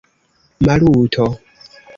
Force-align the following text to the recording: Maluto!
Maluto! 0.65 1.25